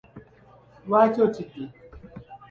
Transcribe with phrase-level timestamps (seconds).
[0.87, 1.63] Lwaki otidde?